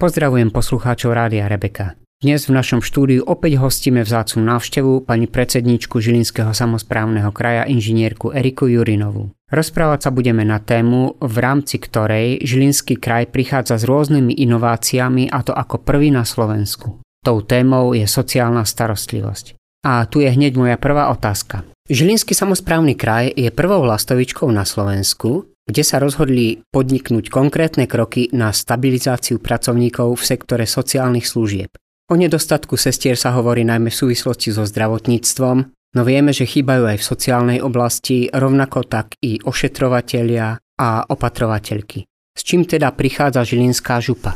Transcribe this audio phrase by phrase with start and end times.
[0.00, 1.92] Pozdravujem poslucháčov Rádia Rebeka.
[2.24, 8.64] Dnes v našom štúdiu opäť hostíme vzácnu návštevu pani predsedničku Žilinského samozprávneho kraja inžinierku Eriku
[8.64, 9.28] Jurinovú.
[9.52, 15.44] Rozprávať sa budeme na tému, v rámci ktorej Žilinský kraj prichádza s rôznymi inováciami a
[15.44, 17.04] to ako prvý na Slovensku.
[17.20, 19.60] Tou témou je sociálna starostlivosť.
[19.84, 21.68] A tu je hneď moja prvá otázka.
[21.92, 28.50] Žilinský samozprávny kraj je prvou lastovičkou na Slovensku, kde sa rozhodli podniknúť konkrétne kroky na
[28.50, 31.70] stabilizáciu pracovníkov v sektore sociálnych služieb.
[32.10, 36.98] O nedostatku sestier sa hovorí najmä v súvislosti so zdravotníctvom, no vieme, že chýbajú aj
[36.98, 42.02] v sociálnej oblasti, rovnako tak i ošetrovatelia a opatrovateľky.
[42.34, 44.34] S čím teda prichádza Žilinská župa?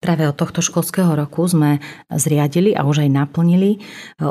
[0.00, 1.76] Práve od tohto školského roku sme
[2.08, 3.78] zriadili a už aj naplnili e,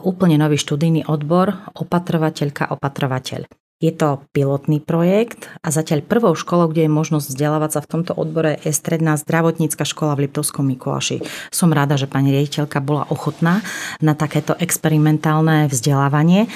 [0.01, 3.45] úplne nový študijný odbor opatrovateľka opatrovateľ.
[3.79, 8.11] Je to pilotný projekt a zatiaľ prvou školou, kde je možnosť vzdelávať sa v tomto
[8.11, 11.23] odbore je stredná zdravotnícka škola v Liptovskom Mikuláši.
[11.47, 13.63] Som rada, že pani riaditeľka bola ochotná
[14.03, 16.51] na takéto experimentálne vzdelávanie.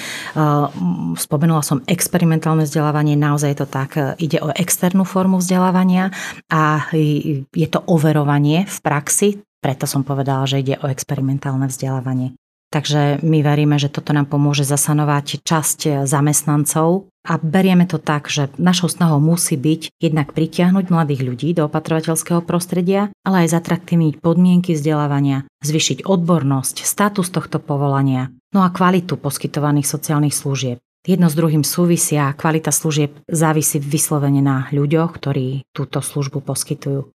[1.16, 6.12] Spomenula som experimentálne vzdelávanie, naozaj je to tak, ide o externú formu vzdelávania
[6.52, 12.36] a je to overovanie v praxi, preto som povedala, že ide o experimentálne vzdelávanie.
[12.68, 18.52] Takže my veríme, že toto nám pomôže zasanovať časť zamestnancov a berieme to tak, že
[18.60, 24.76] našou snahou musí byť jednak pritiahnuť mladých ľudí do opatrovateľského prostredia, ale aj zatraktívniť podmienky
[24.76, 30.78] vzdelávania, zvyšiť odbornosť, status tohto povolania, no a kvalitu poskytovaných sociálnych služieb.
[31.04, 37.13] Jedno s druhým súvisia a kvalita služieb závisí vyslovene na ľuďoch, ktorí túto službu poskytujú.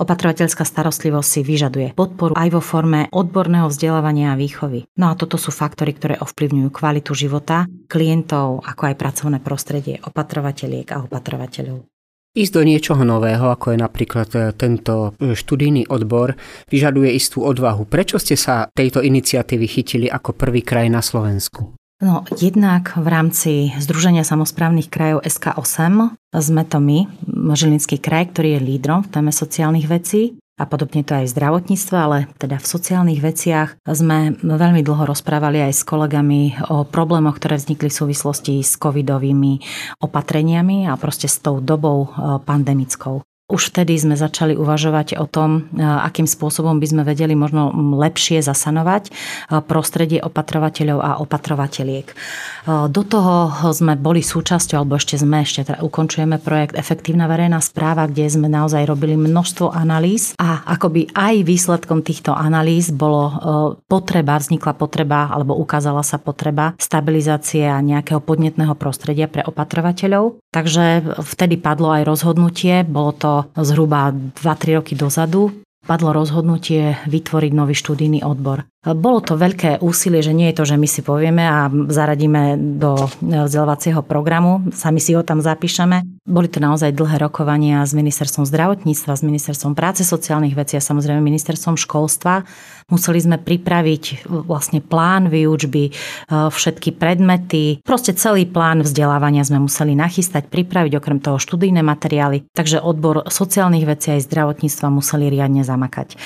[0.00, 4.88] Opatrovateľská starostlivosť si vyžaduje podporu aj vo forme odborného vzdelávania a výchovy.
[4.96, 10.88] No a toto sú faktory, ktoré ovplyvňujú kvalitu života klientov, ako aj pracovné prostredie opatrovateľiek
[10.96, 11.84] a opatrovateľov.
[12.30, 16.38] Ísť do niečoho nového, ako je napríklad e, tento e, študijný odbor,
[16.70, 17.90] vyžaduje istú odvahu.
[17.90, 21.79] Prečo ste sa tejto iniciatívy chytili ako prvý kraj na Slovensku?
[22.00, 27.04] No, jednak v rámci Združenia samozprávnych krajov SK8 sme to my,
[27.52, 31.96] Žilinský kraj, ktorý je lídrom v téme sociálnych vecí a podobne to aj v zdravotníctve,
[31.96, 37.56] ale teda v sociálnych veciach sme veľmi dlho rozprávali aj s kolegami o problémoch, ktoré
[37.56, 39.64] vznikli v súvislosti s covidovými
[40.04, 43.24] opatreniami a proste s tou dobou eh, pandemickou.
[43.50, 48.38] Už vtedy sme začali uvažovať o tom, e, akým spôsobom by sme vedeli možno lepšie
[48.46, 52.06] zasanovať e, prostredie opatrovateľov a opatrovateľiek.
[52.06, 52.14] E,
[52.86, 58.06] do toho sme boli súčasťou, alebo ešte sme, ešte teda ukončujeme projekt Efektívna verejná správa,
[58.06, 63.34] kde sme naozaj robili množstvo analýz a akoby aj výsledkom týchto analýz bolo
[63.90, 70.38] potreba, vznikla potreba, alebo ukázala sa potreba stabilizácie a nejakého podnetného prostredia pre opatrovateľov.
[70.54, 75.52] Takže vtedy padlo aj rozhodnutie, bolo to zhruba 2-3 roky dozadu
[75.86, 78.68] padlo rozhodnutie vytvoriť nový študijný odbor.
[78.80, 82.96] Bolo to veľké úsilie, že nie je to, že my si povieme a zaradíme do
[83.20, 86.24] vzdelávacieho programu, sami si ho tam zapíšeme.
[86.24, 91.20] Boli to naozaj dlhé rokovania s ministerstvom zdravotníctva, s ministerstvom práce sociálnych vecí a samozrejme
[91.20, 92.48] ministerstvom školstva.
[92.88, 95.92] Museli sme pripraviť vlastne plán výučby, e,
[96.48, 102.80] všetky predmety, proste celý plán vzdelávania sme museli nachystať, pripraviť okrem toho študijné materiály, takže
[102.80, 106.16] odbor sociálnych vecí aj zdravotníctva museli riadne zamakať.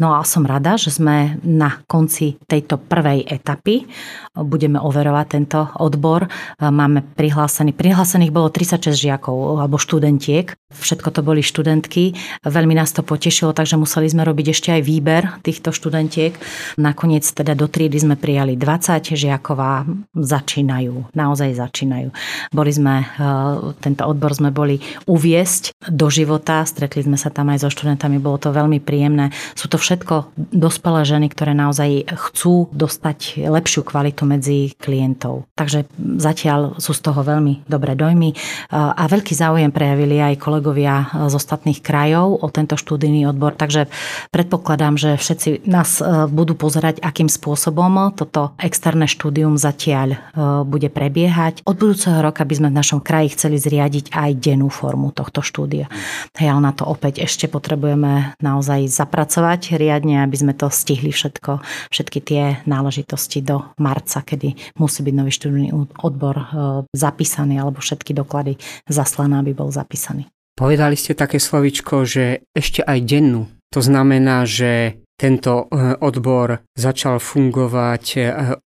[0.00, 3.82] No a som rada, že sme na konci tejto prvej etapy.
[4.38, 6.30] Budeme overovať tento odbor.
[6.62, 10.54] Máme prihlásený, prihlásených bolo 36 žiakov alebo študentiek.
[10.70, 12.14] Všetko to boli študentky.
[12.46, 16.38] Veľmi nás to potešilo, takže museli sme robiť ešte aj výber týchto študentiek.
[16.78, 19.82] Nakoniec teda do triedy sme prijali 20 žiakov a
[20.14, 22.14] začínajú, naozaj začínajú.
[22.52, 23.06] Boli sme, e,
[23.80, 28.36] tento odbor sme boli uviesť do života, stretli sme sa tam aj so študentami, bolo
[28.36, 29.32] to veľmi príjemné.
[29.56, 35.48] Sú to všetko dospelé ženy, ktoré naozaj naozaj chcú dostať lepšiu kvalitu medzi klientov.
[35.56, 35.88] Takže
[36.20, 38.36] zatiaľ sú z toho veľmi dobré dojmy
[38.72, 43.88] a veľký záujem prejavili aj kolegovia z ostatných krajov o tento študijný odbor, takže
[44.30, 50.18] predpokladám, že všetci nás e, budú pozerať, akým spôsobom toto externé štúdium zatiaľ e,
[50.68, 51.64] bude prebiehať.
[51.64, 55.88] Od budúceho roka by sme v našom kraji chceli zriadiť aj dennú formu tohto štúdia.
[56.36, 61.62] Hej, ale na to opäť ešte potrebujeme naozaj zapracovať riadne, aby sme to stihli všetko
[61.88, 65.68] všetky tie náležitosti do marca, kedy musí byť nový študijný
[66.02, 66.46] odbor e,
[66.92, 68.58] zapísaný alebo všetky doklady
[68.90, 70.26] zaslané, aby bol zapísaný.
[70.58, 73.46] Povedali ste také slovičko, že ešte aj dennú.
[73.70, 78.20] To znamená, že tento e, odbor začal fungovať e,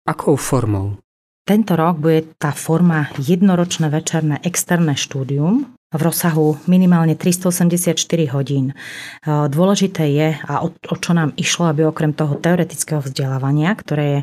[0.06, 0.98] akou formou?
[1.46, 7.94] Tento rok bude tá forma jednoročné večerné externé štúdium, v rozsahu minimálne 384
[8.34, 8.74] hodín.
[9.26, 14.20] Dôležité je, a o, o čo nám išlo, aby okrem toho teoretického vzdelávania, ktoré je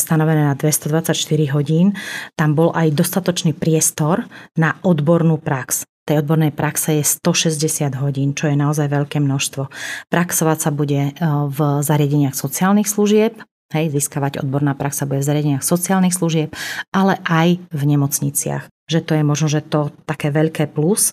[0.00, 1.12] stanovené na 224
[1.52, 1.92] hodín,
[2.32, 4.24] tam bol aj dostatočný priestor
[4.56, 9.70] na odbornú prax tej odbornej praxe je 160 hodín, čo je naozaj veľké množstvo.
[10.10, 11.14] Praxovať sa bude
[11.46, 13.38] v zariadeniach sociálnych služieb,
[13.72, 16.52] Hej, získavať odborná praxa bude v zariadeniach sociálnych služieb,
[16.92, 21.12] ale aj v nemocniciach že to je možno, že to také veľké plus e,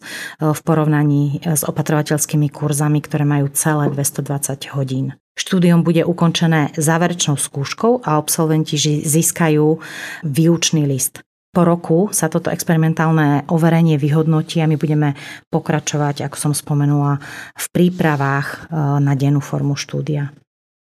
[0.51, 5.15] v porovnaní e, s opatrovateľskými kurzami, ktoré majú celé 220 hodín.
[5.39, 8.75] Štúdium bude ukončené záverečnou skúškou a absolventi
[9.07, 9.79] získajú
[10.27, 11.23] výučný list.
[11.49, 15.17] Po roku sa toto experimentálne overenie vyhodnotí a my budeme
[15.49, 17.17] pokračovať, ako som spomenula,
[17.55, 18.57] v prípravách e,
[18.99, 20.35] na dennú formu štúdia.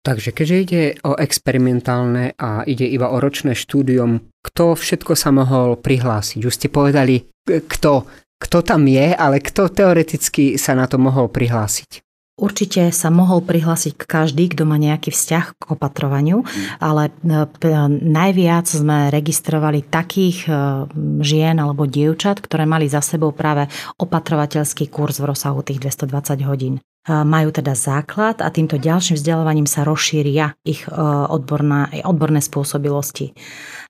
[0.07, 5.75] Takže keďže ide o experimentálne a ide iba o ročné štúdium, kto všetko sa mohol
[5.75, 6.48] prihlásiť?
[6.48, 8.07] Už ste povedali, kto,
[8.39, 12.00] kto tam je, ale kto teoreticky sa na to mohol prihlásiť?
[12.39, 16.45] Určite sa mohol prihlásiť každý, kto má nejaký vzťah k opatrovaniu,
[16.80, 20.51] ale e, najviac sme registrovali takých e,
[21.19, 23.68] žien alebo dievčat, ktoré mali za sebou práve
[24.00, 26.77] opatrovateľský kurz v rozsahu tých 220 hodín
[27.07, 30.92] majú teda základ a týmto ďalším vzdelávaním sa rozšíria ich e,
[31.31, 33.31] odborná, odborné spôsobilosti.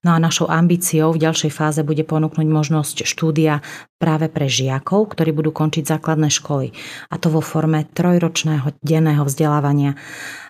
[0.06, 3.66] No a našou ambíciou v ďalšej fáze bude ponúknuť možnosť štúdia
[3.98, 6.69] práve pre žiakov, ktorí budú končiť základné školy.
[7.10, 9.98] A to vo forme trojročného denného vzdelávania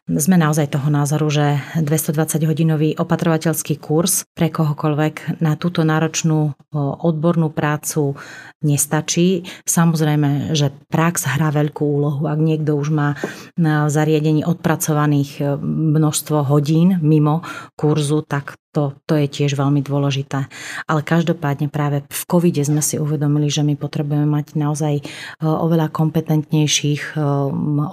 [0.08, 6.56] sme naozaj toho názoru, že 220-hodinový opatrovateľský kurz pre kohokoľvek na túto náročnú
[7.04, 8.16] odbornú prácu
[8.64, 9.44] nestačí.
[9.68, 12.24] Samozrejme, že prax hrá veľkú úlohu.
[12.26, 13.20] Ak niekto už má
[13.60, 17.46] na zariadení odpracovaných e, množstvo hodín mimo
[17.78, 20.50] kurzu, tak to, to je tiež veľmi dôležité.
[20.90, 25.04] Ale každopádne práve v covide sme si uvedomili, že my potrebujeme mať naozaj e,
[25.44, 27.22] oveľa kompetentnejších e,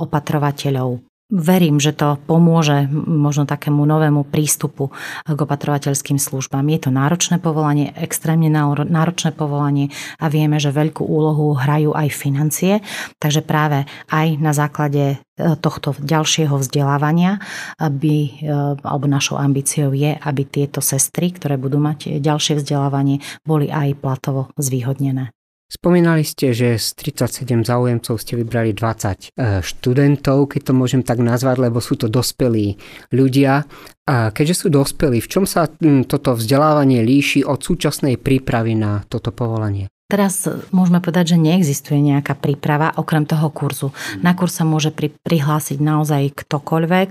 [0.00, 1.13] opatrovateľov.
[1.34, 4.94] Verím, že to pomôže možno takému novému prístupu
[5.26, 6.62] k opatrovateľským službám.
[6.70, 8.46] Je to náročné povolanie, extrémne
[8.86, 9.90] náročné povolanie
[10.22, 12.86] a vieme, že veľkú úlohu hrajú aj financie,
[13.18, 13.82] takže práve
[14.14, 15.16] aj na základe e,
[15.58, 17.42] tohto ďalšieho vzdelávania,
[17.82, 18.54] aby, e,
[18.86, 24.54] alebo našou ambíciou je, aby tieto sestry, ktoré budú mať ďalšie vzdelávanie, boli aj platovo
[24.54, 25.33] zvýhodnené.
[25.74, 26.86] Spomínali ste, že z
[27.18, 32.06] 37 záujemcov ste vybrali 20 e, študentov, keď to môžem tak nazvať, lebo sú to
[32.06, 32.78] dospelí
[33.10, 33.66] ľudia.
[34.06, 35.66] A keďže sú dospelí, v čom sa
[36.06, 39.90] toto vzdelávanie líši od súčasnej prípravy na toto povolanie?
[40.04, 43.88] Teraz môžeme povedať, že neexistuje nejaká príprava okrem toho kurzu.
[44.20, 47.10] Na kurz sa môže pri, prihlásiť naozaj ktokoľvek.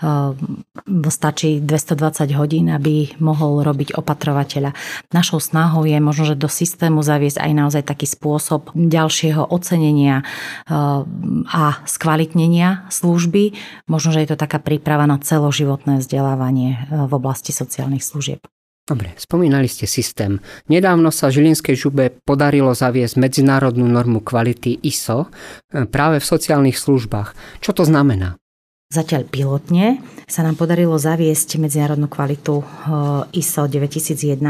[0.00, 0.64] Ehm,
[1.12, 4.72] stačí 220 hodín, aby mohol robiť opatrovateľa.
[5.12, 10.24] Našou snahou je možno, že do systému zaviesť aj naozaj taký spôsob ďalšieho ocenenia
[10.72, 13.52] ehm, a skvalitnenia služby.
[13.92, 18.40] Možno, že je to taká príprava na celoživotné vzdelávanie v oblasti sociálnych služieb.
[18.82, 20.42] Dobre, spomínali ste systém.
[20.66, 25.30] Nedávno sa Žilinskej žube podarilo zaviesť medzinárodnú normu kvality ISO
[25.70, 27.62] e, práve v sociálnych službách.
[27.62, 28.42] Čo to znamená?
[28.90, 32.64] Zatiaľ pilotne sa nám podarilo zaviesť medzinárodnú kvalitu e,
[33.38, 34.42] ISO 9001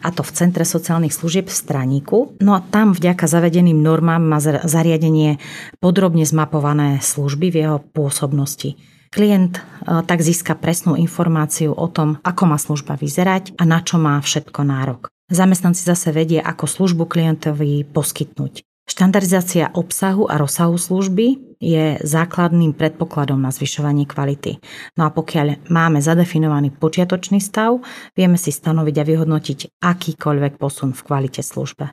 [0.00, 2.32] a to v Centre sociálnych služieb v Straníku.
[2.40, 5.36] No a tam vďaka zavedeným normám má zariadenie
[5.84, 8.95] podrobne zmapované služby v jeho pôsobnosti.
[9.10, 9.62] Klient e,
[10.06, 14.60] tak získa presnú informáciu o tom, ako má služba vyzerať a na čo má všetko
[14.66, 15.10] nárok.
[15.26, 18.62] Zamestnanci zase vedie, ako službu klientovi poskytnúť.
[18.86, 24.62] Štandardizácia obsahu a rozsahu služby je základným predpokladom na zvyšovanie kvality.
[24.94, 27.82] No a pokiaľ máme zadefinovaný počiatočný stav,
[28.14, 31.90] vieme si stanoviť a vyhodnotiť akýkoľvek posun v kvalite službe.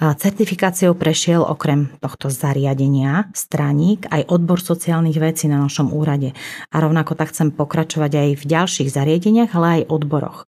[0.00, 6.32] Certifikáciou prešiel okrem tohto zariadenia straník aj odbor sociálnych vecí na našom úrade.
[6.72, 10.48] A rovnako tak chcem pokračovať aj v ďalších zariadeniach, ale aj odboroch.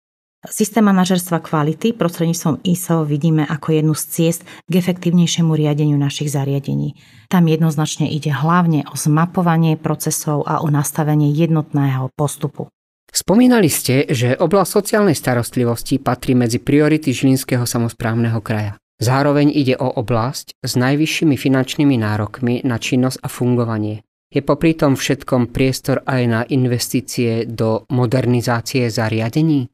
[0.49, 6.97] Systém manažerstva kvality prostredníctvom ISO vidíme ako jednu z ciest k efektívnejšiemu riadeniu našich zariadení.
[7.29, 12.69] Tam jednoznačne ide hlavne o zmapovanie procesov a o nastavenie jednotného postupu.
[13.13, 18.77] Spomínali ste, že oblasť sociálnej starostlivosti patrí medzi priority Žilinského samozprávneho kraja.
[18.95, 24.05] Zároveň ide o oblasť s najvyššími finančnými nárokmi na činnosť a fungovanie.
[24.31, 29.67] Je popri tom všetkom priestor aj na investície do modernizácie zariadení?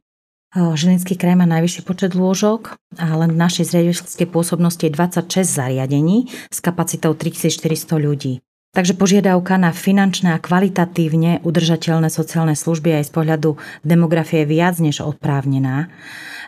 [0.51, 6.27] Žilinský kraj má najvyšší počet lôžok a len v našej zriadovateľskej pôsobnosti je 26 zariadení
[6.51, 8.43] s kapacitou 3400 ľudí.
[8.71, 14.79] Takže požiadavka na finančné a kvalitatívne udržateľné sociálne služby aj z pohľadu demografie je viac
[14.79, 15.91] než odprávnená.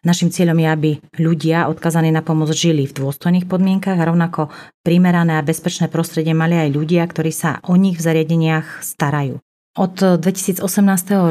[0.08, 4.56] Našim cieľom je, aby ľudia odkazaní na pomoc žili v dôstojných podmienkach a rovnako
[4.88, 9.44] primerané a bezpečné prostredie mali aj ľudia, ktorí sa o nich v zariadeniach starajú.
[9.74, 10.62] Od 2018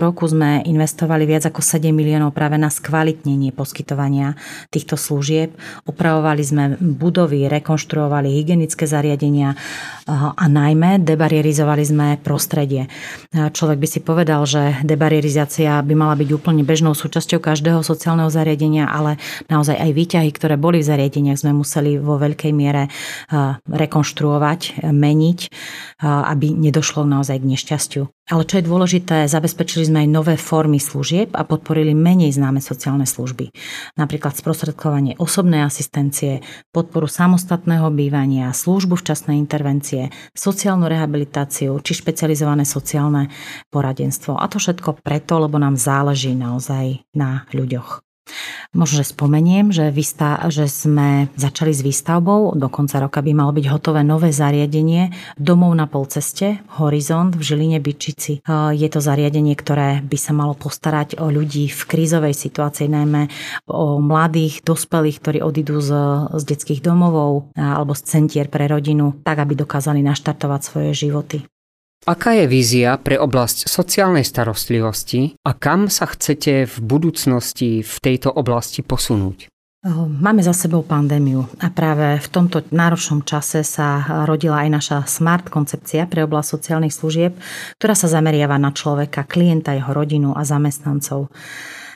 [0.03, 4.35] roku sme investovali viac ako 7 miliónov práve na skvalitnenie poskytovania
[4.67, 5.55] týchto služieb.
[5.87, 9.55] Upravovali sme budovy, rekonštruovali hygienické zariadenia
[10.11, 12.91] a najmä debarierizovali sme prostredie.
[13.31, 18.91] Človek by si povedal, že debarierizácia by mala byť úplne bežnou súčasťou každého sociálneho zariadenia,
[18.91, 22.91] ale naozaj aj výťahy, ktoré boli v zariadeniach, sme museli vo veľkej miere
[23.71, 25.41] rekonštruovať, meniť,
[26.03, 28.11] aby nedošlo naozaj k nešťastiu.
[28.33, 33.05] Ale čo je dôležité, zabezpečili sme aj nové formy služieb a podporili menej známe sociálne
[33.05, 33.53] služby.
[34.01, 36.41] Napríklad sprostredkovanie osobnej asistencie,
[36.73, 43.29] podporu samostatného bývania, službu včasnej intervencie, sociálnu rehabilitáciu či špecializované sociálne
[43.69, 44.41] poradenstvo.
[44.41, 48.12] A to všetko preto, lebo nám záleží naozaj na ľuďoch.
[48.73, 52.57] Možno, že spomeniem, že, vystá, že sme začali s výstavbou.
[52.57, 57.79] Do konca roka by malo byť hotové nové zariadenie domov na polceste Horizont v Žiline
[57.85, 58.41] Byčici.
[58.73, 63.29] Je to zariadenie, ktoré by sa malo postarať o ľudí v krízovej situácii, najmä
[63.69, 65.91] o mladých, dospelých, ktorí odídu z,
[66.41, 71.52] z detských domovov alebo z centier pre rodinu, tak aby dokázali naštartovať svoje životy.
[72.03, 78.27] Aká je vízia pre oblasť sociálnej starostlivosti a kam sa chcete v budúcnosti v tejto
[78.27, 79.47] oblasti posunúť?
[80.11, 85.47] Máme za sebou pandémiu a práve v tomto náročnom čase sa rodila aj naša smart
[85.47, 87.39] koncepcia pre oblasť sociálnych služieb,
[87.79, 91.31] ktorá sa zameriava na človeka, klienta, jeho rodinu a zamestnancov.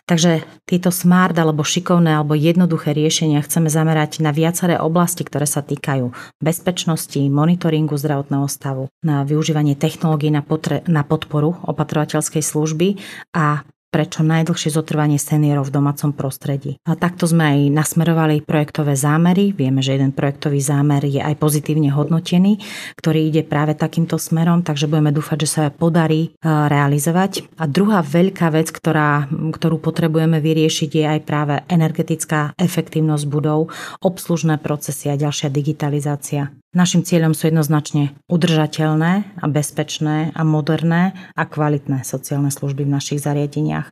[0.06, 5.66] Takže tieto smart alebo šikovné alebo jednoduché riešenia chceme zamerať na viaceré oblasti, ktoré sa
[5.66, 13.02] týkajú bezpečnosti, monitoringu zdravotného stavu, na využívanie technológií na, potre- na podporu opatrovateľskej služby
[13.34, 16.76] a pre čo najdlhšie zotrvanie seniorov v domácom prostredí.
[16.84, 19.56] A takto sme aj nasmerovali projektové zámery.
[19.56, 22.60] Vieme, že jeden projektový zámer je aj pozitívne hodnotený,
[23.00, 27.48] ktorý ide práve takýmto smerom, takže budeme dúfať, že sa podarí e, realizovať.
[27.56, 33.72] A druhá veľká vec, ktorá, ktorú potrebujeme vyriešiť, je aj práve energetická efektívnosť budov,
[34.04, 36.52] obslužné procesy a ďalšia digitalizácia.
[36.76, 43.24] Našim cieľom sú jednoznačne udržateľné a bezpečné a moderné a kvalitné sociálne služby v našich
[43.24, 43.85] zariadeniach,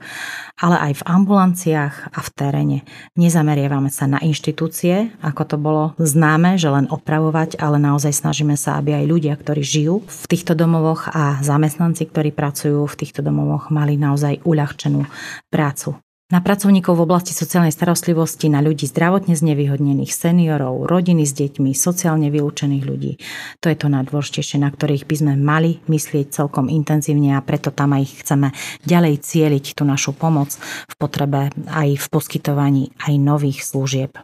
[0.60, 2.78] ale aj v ambulanciách a v teréne.
[3.18, 8.78] Nezameriavame sa na inštitúcie, ako to bolo známe, že len opravovať, ale naozaj snažíme sa,
[8.78, 13.72] aby aj ľudia, ktorí žijú v týchto domovoch a zamestnanci, ktorí pracujú v týchto domovoch,
[13.72, 15.08] mali naozaj uľahčenú
[15.50, 16.03] prácu
[16.34, 22.26] na pracovníkov v oblasti sociálnej starostlivosti, na ľudí zdravotne znevýhodnených, seniorov, rodiny s deťmi, sociálne
[22.34, 23.22] vylúčených ľudí.
[23.62, 27.94] To je to najdôležitejšie, na ktorých by sme mali myslieť celkom intenzívne a preto tam
[27.94, 28.50] aj chceme
[28.82, 30.50] ďalej cieliť tú našu pomoc
[30.90, 34.18] v potrebe aj v poskytovaní aj nových služieb.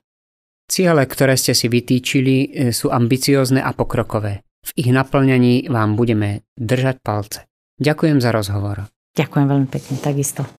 [0.67, 4.43] Ciele, ktoré ste si vytýčili, e, sú ambiciózne a pokrokové.
[4.67, 7.47] V ich naplňaní vám budeme držať palce.
[7.79, 8.91] Ďakujem za rozhovor.
[9.15, 10.43] Ďakujem veľmi pekne, takisto.